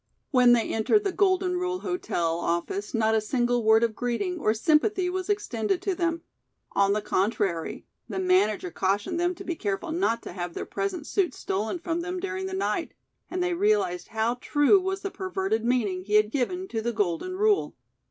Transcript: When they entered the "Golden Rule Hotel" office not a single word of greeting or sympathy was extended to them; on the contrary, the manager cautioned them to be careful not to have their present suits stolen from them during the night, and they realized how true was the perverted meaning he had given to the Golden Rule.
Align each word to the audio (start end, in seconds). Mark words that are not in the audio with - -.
When 0.31 0.53
they 0.53 0.67
entered 0.69 1.03
the 1.03 1.11
"Golden 1.11 1.57
Rule 1.57 1.81
Hotel" 1.81 2.39
office 2.39 2.95
not 2.95 3.13
a 3.13 3.21
single 3.21 3.63
word 3.63 3.83
of 3.83 3.95
greeting 3.95 4.39
or 4.39 4.51
sympathy 4.55 5.11
was 5.11 5.29
extended 5.29 5.79
to 5.83 5.93
them; 5.93 6.23
on 6.71 6.93
the 6.93 7.03
contrary, 7.03 7.85
the 8.09 8.17
manager 8.17 8.71
cautioned 8.71 9.19
them 9.19 9.35
to 9.35 9.43
be 9.43 9.55
careful 9.55 9.91
not 9.91 10.23
to 10.23 10.31
have 10.33 10.55
their 10.55 10.65
present 10.65 11.05
suits 11.05 11.37
stolen 11.37 11.77
from 11.77 12.01
them 12.01 12.19
during 12.19 12.47
the 12.47 12.55
night, 12.55 12.95
and 13.29 13.43
they 13.43 13.53
realized 13.53 14.07
how 14.07 14.39
true 14.41 14.79
was 14.81 15.01
the 15.01 15.11
perverted 15.11 15.63
meaning 15.63 16.01
he 16.01 16.15
had 16.15 16.31
given 16.31 16.67
to 16.69 16.81
the 16.81 16.93
Golden 16.93 17.35
Rule. 17.37 17.75